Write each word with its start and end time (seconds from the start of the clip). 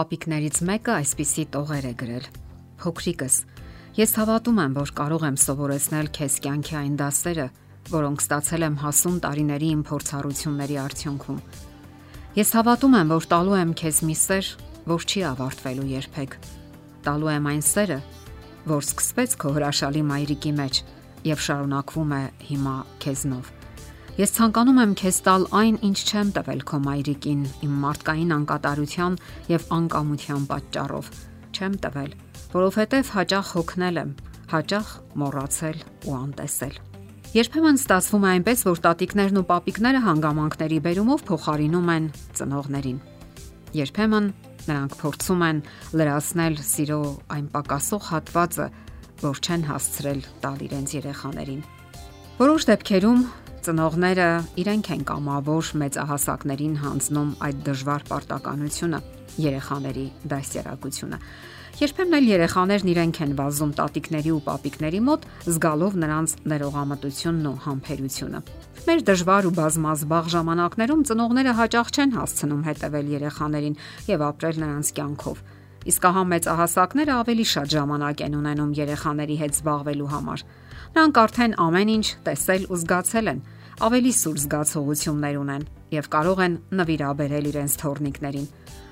Պապիկներից 0.00 0.58
մեկը 0.64 0.92
այսպիսի 0.96 1.42
տողեր 1.52 1.86
է 1.90 1.90
գրել. 2.00 2.26
Փոքրիկս, 2.80 3.34
ես 3.98 4.14
հավատում 4.16 4.60
եմ, 4.62 4.76
որ 4.78 4.92
կարող 4.96 5.26
եմ 5.28 5.36
սովորեցնել 5.42 6.08
քեզ 6.16 6.36
կյանքի 6.46 6.76
այն 6.80 6.94
դասերը, 7.02 7.44
որոնք 7.90 8.24
ստացել 8.24 8.64
եմ 8.64 8.78
հասուն 8.80 9.18
տարիների 9.26 9.68
իմ 9.74 9.82
փորձառությունների 9.90 10.80
արդյունքում։ 10.86 11.42
Ես 12.40 12.54
հավատում 12.56 12.96
եմ, 12.96 13.12
որ 13.12 13.28
տալու 13.34 13.60
եմ 13.60 13.76
քեզ 13.76 14.02
մի 14.08 14.16
սեր, 14.24 14.50
որ 14.88 15.04
չի 15.04 15.24
ավարտվելու 15.34 15.88
երբեք։ 16.00 16.40
Տալու 17.04 17.32
եմ 17.36 17.52
այն 17.52 17.64
սերը, 17.68 18.02
որ 18.72 18.84
սկսվեց 18.88 19.40
քո 19.44 19.56
հրաշալի 19.60 20.04
մայրիկի 20.16 20.58
մեջ 20.64 20.84
եւ 21.28 21.48
շարունակվում 21.50 22.16
է 22.16 22.26
հիմա 22.48 22.76
քեզնով։ 23.04 23.59
Ես 24.20 24.34
ցանկանում 24.36 24.78
եմ 24.82 24.90
քեզ 25.00 25.18
տալ 25.24 25.44
այն, 25.56 25.76
ինչ 25.86 25.98
չեմ 26.04 26.30
տվել 26.36 26.58
քո 26.68 26.78
մայրիկին 26.84 27.44
իմ 27.64 27.76
մարդկային 27.84 28.34
անկատարության 28.34 29.14
եւ 29.48 29.62
անկամության 29.76 30.42
պատճառով։ 30.50 31.08
Չեմ 31.56 31.78
տվել, 31.86 32.10
որովհետեւ 32.52 33.12
հաճախ 33.14 33.52
հոգնել 33.56 34.00
եմ, 34.02 34.12
հաճախ 34.52 34.92
մոռացել 35.22 35.80
ու 36.04 36.18
անտեսել։ 36.20 36.76
Երբեմն 37.40 37.80
ստացվում 37.80 38.26
է 38.28 38.30
այնպես, 38.34 38.64
որ 38.68 38.84
տատիկներն 38.90 39.40
ու 39.40 39.46
պապիկները 39.48 40.04
հանգամանքների 40.04 40.78
բերումով 40.84 41.26
փոխարինում 41.30 41.90
են 41.96 42.12
ծնողներին։ 42.36 43.02
Երբեմն 43.80 44.30
նրանք 44.68 44.96
փորձում 45.00 45.44
են 45.48 45.66
լրացնել 45.96 46.64
սիրո 46.68 47.02
այն 47.40 47.46
պակասող 47.56 48.02
հատվածը, 48.10 48.66
որ 49.24 49.40
չեն 49.40 49.68
հասցրել 49.70 50.20
տալ 50.44 50.58
իրենց 50.68 50.98
երեխաներին։ 51.00 51.62
Որոշ 52.40 52.66
դեպքերում 52.68 53.22
Ծնողները 53.60 54.26
իրենք 54.56 54.86
են 54.94 55.02
կամավոր 55.04 55.70
մեծահասակներին 55.80 56.76
հանձնում 56.80 57.32
այդ 57.44 57.58
դժվար 57.66 58.04
պարտականությունը, 58.08 59.00
երեխաների 59.44 60.04
դաստիարակությունը։ 60.32 61.18
Երբեմն 61.80 62.16
էլ 62.18 62.30
երեխաներն 62.30 62.90
իրենք 62.92 63.20
են 63.20 63.34
վազում 63.36 63.74
տատիկների 63.80 64.32
ու 64.32 64.40
պապիկների 64.48 65.00
մոտ, 65.10 65.26
զգալով 65.44 65.98
նրանց 66.00 66.34
ներողամտությունն 66.52 67.50
ու 67.50 67.54
համբերությունը։ 67.66 68.40
Մեր 68.88 69.04
դժվար 69.10 69.48
ու 69.50 69.54
բազմազբաղ 69.60 70.32
ժամանակներում 70.40 71.04
ծնողները 71.10 71.54
հաճախ 71.60 71.92
չեն 72.00 72.16
հասցնում 72.16 72.64
հետևել 72.64 73.12
երեխաներին 73.20 73.78
եւ 74.08 74.24
ապրել 74.30 74.60
նրանց 74.64 74.92
կյանքով։ 74.96 75.44
Իսկ 75.90 76.08
ահա 76.10 76.22
մեծահասակները 76.32 77.12
ավելի 77.20 77.46
շատ 77.50 77.68
ժամանակ 77.76 78.24
են 78.24 78.34
ունենում 78.40 78.74
երեխաների 78.80 79.36
հետ 79.40 79.54
զբաղվելու 79.60 80.10
համար։ 80.16 80.48
Նրանք 80.90 81.18
արդեն 81.22 81.52
ամեն 81.62 81.90
ինչ 81.94 82.06
տեսել 82.26 82.64
ու 82.66 82.78
զգացել 82.80 83.30
են, 83.30 83.42
ավելի 83.86 84.12
սուր 84.20 84.38
զգացողություններ 84.44 85.36
ունեն 85.40 85.66
եւ 85.94 86.08
կարող 86.10 86.42
են 86.46 86.56
նվիրաբերել 86.80 87.46
իրենց 87.50 87.76
թորնիկներին։ 87.80 88.48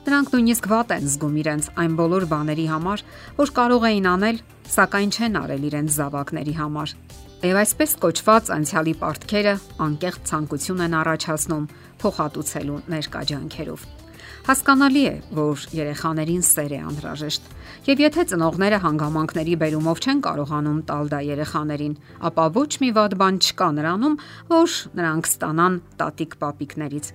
Նրանք 0.06 0.30
նույնիսկ 0.32 0.68
վատ 0.72 0.94
են 0.94 1.10
զգում 1.12 1.36
իրենց 1.42 1.68
այն 1.82 1.98
բոլոր 1.98 2.24
բաների 2.30 2.66
համար, 2.70 3.04
որ 3.42 3.52
կարող 3.58 3.86
էին 3.90 4.08
անել, 4.14 4.40
սակայն 4.78 5.12
չեն 5.18 5.38
արել 5.42 5.68
իրենց 5.68 5.98
զավակների 5.98 6.54
համար։ 6.62 6.96
Եվ 7.38 7.62
այսպես 7.66 7.92
կոչված 8.02 8.50
անցյալի 8.56 8.94
պարտքերը 9.02 9.54
անկեղծ 9.88 10.26
ցանկություն 10.32 10.84
են 10.88 10.98
առաջացնում 11.02 11.70
փոխհատուցելու 12.02 12.82
ներկա 12.94 13.22
ջանքերով։ 13.30 13.97
Հասկանալի 14.48 15.00
է, 15.04 15.16
որ 15.36 15.64
երեխաներին 15.76 16.44
սեր 16.48 16.70
է 16.72 16.76
անհրաժեշտ։ 16.88 17.48
Եվ 17.84 17.98
եթե 18.00 18.22
ծնողները 18.30 18.78
հանգամանքների 18.80 19.56
բերումով 19.60 19.98
չեն 20.00 20.22
կարողանում 20.24 20.78
տալ 20.88 21.10
դա 21.12 21.18
երեխաներին, 21.26 21.96
ապա 22.30 22.46
ոչ 22.54 22.70
մի 22.80 22.88
վատ 22.96 23.16
բան 23.20 23.40
չկա 23.44 23.68
նրանում, 23.76 24.14
որ 24.48 24.76
նրանք 25.00 25.28
ստանան 25.28 25.76
տատիկ-պապիկներից։ 26.00 27.10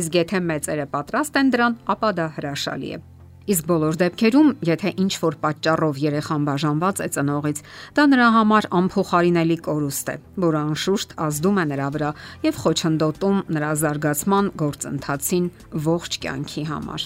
Իսկ 0.00 0.16
եթե 0.22 0.40
մեծերը 0.48 0.88
պատրաստ 0.96 1.38
են 1.44 1.52
դրան, 1.52 1.78
ապա 1.92 2.14
դա 2.16 2.26
հրաշալի 2.40 2.96
է։ 2.96 3.02
Իսկ 3.46 3.66
բոլոր 3.70 3.96
դեպքերում, 4.00 4.48
եթե 4.66 4.90
ինչ 4.98 5.12
որ 5.22 5.34
պատճառով 5.38 5.98
երեխան 6.02 6.46
բաժանված 6.48 7.02
է 7.04 7.06
ծնողից, 7.14 7.58
դա 7.94 8.04
նրա 8.10 8.30
համար 8.36 8.66
անփոխարինելի 8.78 9.56
կորուստ 9.66 10.08
է, 10.10 10.16
որը 10.42 10.62
անշուշտ 10.66 11.12
ազդում 11.26 11.60
է 11.62 11.64
նրա 11.70 11.86
վրա 11.94 12.08
եւ 12.42 12.58
խոչընդոտում 12.64 13.38
նրա 13.54 13.70
զարգացման 13.82 14.50
գործընթացին 14.62 15.46
ողջ 15.86 16.18
կյանքի 16.26 16.64
համար։ 16.74 17.04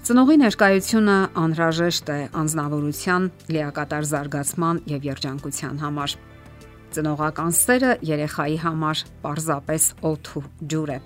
Ծնողի 0.00 0.36
ներկայությունը 0.40 1.16
անհրաժեշտ 1.42 2.12
է 2.14 2.20
անznավորության, 2.40 3.26
լիակատար 3.50 4.06
զարգացման 4.14 4.82
եւ 4.94 5.08
երջանկության 5.10 5.82
համար։ 5.82 6.14
Ծնողական 6.94 7.52
սերը 7.58 7.90
երեխայի 8.06 8.60
համար 8.62 9.02
պարզապես 9.26 9.90
օթ 10.06 10.30
ու 10.38 10.44
ջուր 10.70 10.94
է։ 10.94 10.98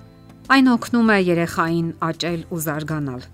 Այն 0.55 0.71
օգնում 0.77 1.11
է 1.17 1.19
երեխային 1.25 1.89
աճել 2.05 2.45
ու 2.53 2.63
զարգանալ 2.69 3.25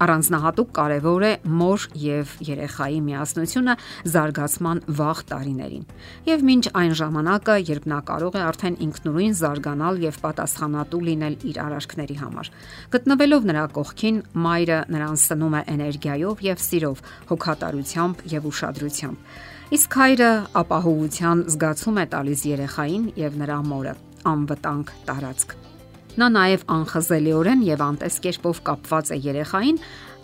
Առանձնահատուկ 0.00 0.70
կարևոր 0.76 1.24
է 1.28 1.32
մոր 1.60 1.84
եւ 2.00 2.34
երեխայի 2.46 3.00
միասնությունը 3.04 3.74
զարգացման 4.14 4.82
վաղ 5.00 5.22
տարիներին։ 5.30 5.84
Եվ 6.30 6.44
մինչ 6.50 6.64
այն 6.80 6.94
ժամանակը, 7.00 7.56
երբ 7.70 7.88
նա 7.92 8.00
կարող 8.10 8.38
է 8.40 8.42
արդեն 8.48 8.78
ինքնուրույն 8.86 9.36
զարգանալ 9.40 10.00
եւ 10.06 10.20
պատասխանատու 10.24 11.02
լինել 11.10 11.38
իր 11.50 11.62
արարքների 11.66 12.16
համար։ 12.24 12.52
Գտնվելով 12.96 13.48
նրա 13.50 13.64
կողքին, 13.76 14.20
մայրը 14.46 14.80
նրան 14.96 15.20
սնում 15.20 15.56
է 15.60 15.62
էներգիայով 15.76 16.44
եւ 16.48 16.62
սիրով, 16.70 17.02
հոգատարությամբ 17.30 18.24
եւ 18.34 18.50
ուշադրությամբ։ 18.50 19.40
Իսկ 19.70 19.96
հայրը 20.00 20.30
ապահովության 20.64 21.44
զգացում 21.54 22.00
է 22.02 22.06
տալիս 22.16 22.46
երեխային 22.50 23.10
եւ 23.22 23.42
նրա 23.44 23.58
մորը 23.70 23.98
անվտանգ 24.34 24.96
տարածք։ 25.06 25.69
Նա 26.18 26.26
նաև 26.34 26.62
անխզելիորեն 26.74 27.60
եւ 27.68 27.82
անտես 27.86 28.16
կերպով 28.24 28.60
կապված 28.66 29.12
է 29.14 29.18
երեխային 29.30 29.76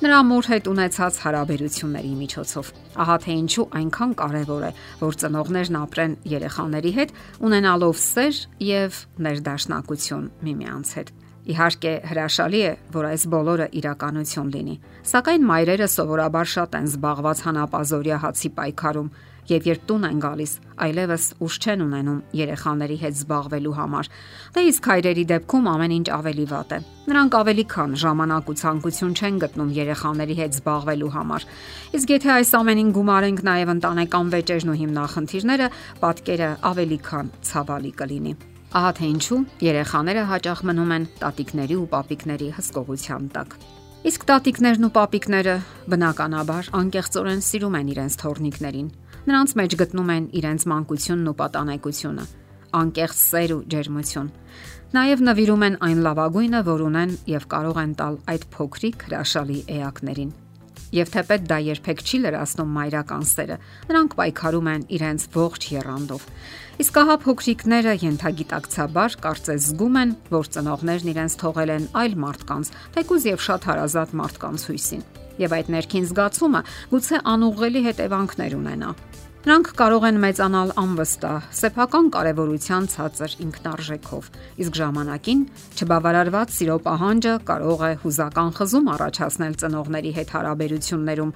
նրա 0.03 0.17
մոր 0.29 0.49
հետ 0.51 0.67
ունեցած 0.73 1.19
հարաբերությունների 1.25 2.11
միջոցով։ 2.21 2.73
Ահա 3.05 3.17
թե 3.25 3.37
ինչու 3.41 3.67
այնքան 3.81 4.17
կարևոր 4.21 4.67
է, 4.67 4.73
որ 5.01 5.19
ծնողներն 5.23 5.79
ապրեն 5.81 6.17
երեխաների 6.33 6.93
հետ, 6.97 7.15
ունենալով 7.49 8.03
սեր 8.03 8.43
եւ 8.67 8.99
ներդաշնակություն 9.29 10.27
միմյանց 10.49 10.93
հետ։ 10.99 11.15
Իհարկե 11.47 11.93
հրաշալի 12.11 12.61
է, 12.67 12.73
որ 12.97 13.07
այս 13.13 13.25
բոլորը 13.31 13.67
իրականություն 13.79 14.49
լինի։ 14.57 14.77
Սակայն 15.07 15.47
մայրերը 15.47 15.87
սովորաբար 15.95 16.49
շատ 16.57 16.77
են 16.81 16.89
զբաղված 16.91 17.43
հանապազորյա 17.47 18.19
հացի 18.27 18.51
պայքարում 18.57 19.11
եւ 19.47 19.67
երբ 19.71 19.83
տուն 19.87 20.07
են 20.09 20.23
գալիս, 20.23 20.53
այլևս 20.87 21.27
ուշ 21.47 21.59
չեն 21.63 21.85
ունենում 21.85 22.17
երեխաների 22.35 22.97
հետ 23.03 23.19
զբաղվելու 23.21 23.75
համար։ 23.77 24.11
Դե 24.57 24.65
իսկ 24.71 24.89
հայրերի 24.91 25.25
դեպքում 25.31 25.69
ամեն 25.73 25.95
ինչ 25.97 26.09
ավելի 26.17 26.47
վատ 26.51 26.75
է։ 26.75 26.81
Նրանք 27.07 27.39
ավելի 27.41 27.65
քան 27.77 27.95
ժամանակ 28.03 28.51
ու 28.51 28.57
ցանկություն 28.63 29.15
չեն 29.15 29.39
գտնում 29.47 29.71
երեխաների 29.79 30.37
հետ 30.41 30.59
զբաղվելու 30.59 31.13
համար։ 31.15 31.49
Իսկ 32.01 32.15
եթե 32.17 32.35
այս 32.41 32.53
ամենին 32.59 32.93
գումարենք 32.99 33.47
նաեւ 33.47 33.73
ընտանեկան 33.77 34.35
վեճերն 34.35 34.75
ու 34.75 34.79
հիմնախնդիրները, 34.83 35.71
պատկերը 36.03 36.53
ավելի 36.75 37.01
քան 37.07 37.33
ցավալի 37.47 37.97
կլինի։ 38.03 38.37
Ահա 38.75 38.91
թե 38.99 39.07
ինչու 39.15 39.41
երեխաները 39.63 40.23
հաճախ 40.33 40.63
մնում 40.67 40.95
են 40.97 41.09
տատիկների 41.23 41.77
ու 41.81 41.89
պապիկների 41.95 42.49
հսկողության 42.59 43.33
տակ։ 43.37 43.59
Իսկ 44.07 44.25
տատիկներն 44.27 44.87
ու 44.87 44.95
պապիկները 44.97 45.57
բնականաբար 45.93 46.71
անկեղծորեն 46.81 47.43
սիրում 47.47 47.77
են 47.81 47.93
իրենց 47.95 48.19
թորնիկներին 48.23 48.89
Նրանց 49.27 49.53
մեջ 49.59 49.75
գտնում 49.81 50.11
են 50.15 50.27
իրենց 50.39 50.65
մանկությունն 50.71 51.31
ու 51.33 51.35
պատանեկությունը, 51.41 52.27
անկեղծ 52.81 53.19
սեր 53.23 53.55
ու 53.57 53.59
ջերմություն։ 53.75 54.29
Նաև 54.95 55.25
նվիրում 55.27 55.67
են 55.67 55.79
այն 55.89 56.03
լավագույնը, 56.07 56.63
որ 56.71 56.85
ունեն 56.87 57.19
եւ 57.35 57.51
կարող 57.57 57.81
են 57.83 57.95
տալ 57.99 58.23
այդ 58.31 58.51
փոքրիկ 58.55 59.07
հրաշալի 59.09 59.59
էակներին։ 59.81 60.31
Եվ 60.97 61.11
թեպետ 61.13 61.43
դա 61.51 61.57
երբեք 61.67 61.99
չի 62.07 62.19
լրացնում 62.23 62.71
մայրական 62.73 63.25
սերը։ 63.29 63.57
Նրանք 63.91 64.15
պայքարում 64.17 64.71
են 64.73 64.87
իրենց 64.97 65.27
ողջ 65.35 65.67
երանդով։ 65.75 66.25
Իսկ 66.85 67.01
ահա 67.03 67.17
փոքրիկները 67.27 67.93
յենթագիտակցաբար 68.01 69.19
կարծես 69.27 69.67
զգում 69.67 70.01
են, 70.01 70.17
որ 70.33 70.51
ծնողներն 70.57 71.13
իրենց 71.13 71.37
թողել 71.43 71.75
են 71.77 71.87
այլ 72.01 72.17
մարդկանց, 72.25 72.73
թեկուզ 72.97 73.29
եւ 73.29 73.45
շատ 73.51 73.69
հարազատ 73.73 74.17
մարդկանց 74.23 74.67
հույսին 74.71 75.07
եւ 75.37 75.53
այդ 75.53 75.71
ներքին 75.77 76.09
զգացումը 76.09 76.65
գուցե 76.93 77.23
անուղղելի 77.37 77.85
հետևանքներ 77.91 78.57
ունենա։ 78.57 78.93
Նրանք 79.47 79.69
կարող 79.79 80.05
են 80.09 80.17
մեծանալ 80.19 80.71
անվստահ, 80.81 81.45
սեփական 81.55 82.07
կարևորության 82.17 82.89
ցածր 82.91 83.35
ինքնարժեքով, 83.45 84.31
իսկ 84.65 84.79
ժամանակին 84.81 85.45
չբավարարված 85.79 86.55
սիրո 86.57 86.79
պահանջը 86.83 87.35
կարող 87.51 87.85
է 87.87 87.93
հուզական 88.03 88.51
խզում 88.59 88.91
առաջացնել 88.97 89.55
ծնողների 89.63 90.13
հետ 90.19 90.35
հարաբերություններում 90.35 91.33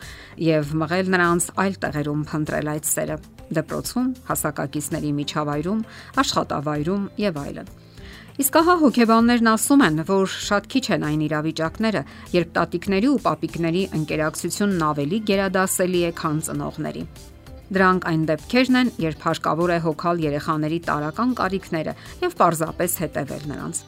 եւ 0.51 0.75
մղել 0.83 1.15
նրանց 1.15 1.49
այլ 1.62 1.79
տեղերում 1.87 2.27
փնտրել 2.35 2.73
այդ 2.75 2.91
սերը՝ 2.91 3.21
դպրոցում, 3.61 4.12
հասակակիցների 4.27 5.15
միջավայրում, 5.23 5.81
աշխատավայրում 6.27 7.09
եւ 7.31 7.43
այլն։ 7.47 7.75
Իսկ 8.41 8.55
ահա 8.59 8.75
հոգեբաններն 8.81 9.49
ասում 9.55 9.83
են, 9.87 10.05
որ 10.11 10.31
շատ 10.51 10.71
քիչ 10.75 10.87
են 10.99 11.03
այն 11.07 11.27
իրավիճակները, 11.31 12.03
երբ 12.35 12.55
տատիկների 12.59 13.11
ու 13.15 13.19
պապիկների 13.27 13.83
ընկերակցությունն 14.01 14.87
ավելի 14.91 15.19
գերադասելի 15.31 16.09
է, 16.09 16.17
քան 16.25 16.41
ծնողների։ 16.49 17.05
Դրանք 17.70 18.06
այն 18.11 18.22
դեպքերն 18.31 18.78
են, 18.81 18.93
երբ 18.99 19.25
հարկավոր 19.26 19.70
է 19.70 19.78
հոգալ 19.87 20.22
երեխաների 20.26 20.78
տարական 20.90 21.34
կարիքները 21.38 21.96
եւ 22.25 22.38
պարզապես 22.40 22.96
հետևել 23.05 23.44
նրանց։ 23.50 23.82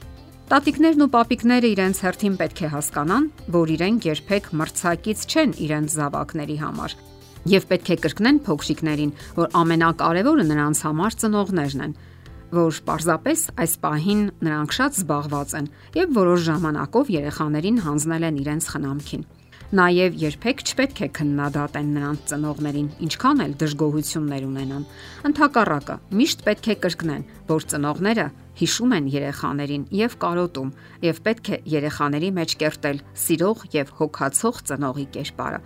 Տատիկներն 0.52 1.02
ու 1.06 1.10
պապիկները 1.16 1.68
իրենց 1.72 2.02
հերթին 2.06 2.36
պետք 2.42 2.62
է 2.62 2.70
հասկանան, 2.76 3.26
որ 3.56 3.72
իրենք 3.72 4.06
երբեք 4.12 4.48
մրցակից 4.62 5.26
չեն 5.32 5.56
իրենց 5.66 5.96
զավակների 5.98 6.58
համար 6.62 6.96
եւ 7.48 7.66
պետք 7.72 7.88
է 7.90 7.96
կրկնեն 8.04 8.40
փոքրիկներին, 8.46 9.12
որ 9.34 9.48
ամենակարևորը 9.58 10.44
նրանց 10.46 10.82
համար 10.86 11.16
ծնողներն 11.22 11.84
են, 11.86 11.94
որ 12.52 12.80
պարզապես 12.86 13.44
այս 13.64 13.76
պահին 13.82 14.22
նրանք 14.46 14.74
շատ 14.78 14.98
զբաղված 15.00 15.54
են 15.58 15.70
եւ 15.98 16.12
որոշ 16.22 16.42
ժամանակով 16.52 17.12
երեխաներին 17.16 17.80
հանձնել 17.86 18.26
են 18.28 18.40
իրենց 18.42 18.68
խնամքին։ 18.72 19.24
Նաև 19.72 20.16
երբեք 20.20 20.58
չպետք 20.68 20.98
է 21.00 21.06
քննադատեն 21.16 21.92
նրանց 21.96 22.24
ծնողներին, 22.28 22.88
ինչքան 23.06 23.38
էլ 23.44 23.52
դժգոհություններ 23.62 24.44
ունենան։ 24.44 24.82
Ընթակառակը 25.30 25.96
միշտ 26.18 26.44
պետք 26.48 26.68
է 26.68 26.76
կրկնեն, 26.82 27.24
որ 27.48 27.66
ծնողները 27.72 28.26
հիշում 28.60 28.92
են 28.98 29.08
երեխաներին 29.16 29.86
եւ 29.96 30.16
կարոտում, 30.26 30.74
եւ 31.08 31.22
պետք 31.24 31.50
է 31.56 31.60
երեխաների 31.72 32.30
մեջ 32.36 32.56
կերտել 32.60 33.00
սիրող 33.24 33.64
եւ 33.80 33.94
հոգացող 34.02 34.60
ծնողի 34.68 35.06
կերպարը։ 35.16 35.62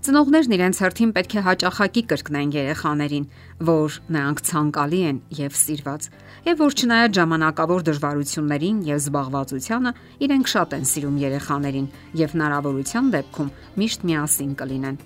Ծնողներն 0.00 0.54
իրենց 0.56 0.78
հերթին 0.80 1.10
պետք 1.12 1.34
է 1.36 1.40
հաճախակի 1.44 2.02
կրկնեն 2.08 2.52
երեխաներին, 2.54 3.24
որ 3.68 3.96
նրանք 4.16 4.38
ցանկալի 4.48 5.00
են 5.10 5.18
եւ 5.36 5.58
սիրված, 5.60 6.06
եւ 6.46 6.62
որ 6.64 6.76
չնայած 6.80 7.18
ժամանակավոր 7.18 7.84
դժվարություններին 7.90 8.78
եւ 8.88 9.02
զբաղվածությանը, 9.04 9.92
իրենք 10.24 10.50
շատ 10.56 10.76
են 10.78 10.88
սիրում 10.88 11.18
երեխաներին 11.20 11.90
եւ 12.16 12.32
հնարավորության 12.32 13.10
դեպքում 13.12 13.52
միշտ 13.76 14.06
միասին 14.08 14.54
կլինեն։ 14.64 15.00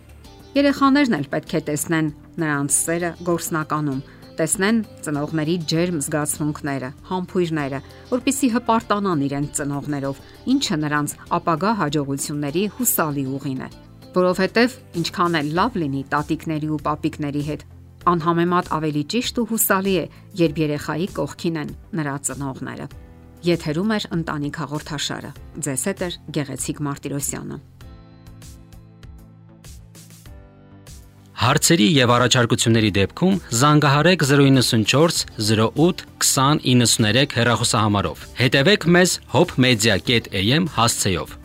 Երեխաներն 0.62 1.18
էլ 1.18 1.26
պետք 1.34 1.54
է 1.58 1.60
տեսնեն 1.74 2.10
նրանց 2.38 2.76
սերը 2.78 3.10
գործնականում, 3.26 4.04
տեսնեն 4.38 4.78
ծնողների 5.06 5.56
ջերմ 5.74 5.98
զգացմունքները, 6.06 6.90
համբույրները, 7.10 7.80
որpիսի 8.14 8.50
հպարտանան 8.54 9.26
իրենց 9.26 9.58
ծնողներով, 9.58 10.22
ինչը 10.54 10.78
նրանց 10.86 11.16
ապագա 11.38 11.74
հաջողությունների 11.82 12.64
հուսալի 12.78 13.26
ուղին 13.34 13.66
է 13.66 13.70
որովհետև 14.18 14.74
ինչքան 15.00 15.38
էլ 15.40 15.48
լավ 15.58 15.78
լինի 15.82 16.02
տատիկների 16.14 16.68
ու 16.74 16.80
պապիկների 16.86 17.42
հետ, 17.48 17.64
անհամեմատ 18.14 18.70
ավելի 18.78 19.04
ճիշտ 19.14 19.40
ու 19.42 19.46
հուսալի 19.50 19.94
է, 20.00 20.06
երբ 20.44 20.60
երեխայի 20.64 21.06
կողքին 21.18 21.60
են 21.64 21.70
նրա 21.98 22.16
ծնողները։ 22.28 22.88
Եթերում 23.44 23.94
է 23.94 23.98
ընտանիք 24.16 24.58
հաղորդաշարը։ 24.62 25.30
Ձեզ 25.64 25.82
հետ 25.90 26.04
է 26.04 26.08
Գեղեցիկ 26.38 26.82
Մարտիրոսյանը։ 26.88 27.58
Հարցերի 31.44 31.86
եւ 31.92 32.12
առաջարկությունների 32.14 32.90
դեպքում 32.96 33.34
զանգահարեք 33.60 34.24
094 34.30 35.24
08 35.44 36.04
2093 36.24 37.36
հեռախոսահամարով։ 37.36 38.26
Հետևեք 38.40 38.90
մեզ 38.96 39.16
hopmedia.am 39.34 40.70
հասցեով։ 40.78 41.40